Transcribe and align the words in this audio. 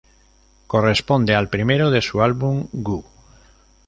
Corresponde 0.65 1.35
al 1.35 1.49
primero 1.51 1.91
de 1.91 2.01
su 2.01 2.23
álbum 2.23 2.67
"Goo". 2.73 3.05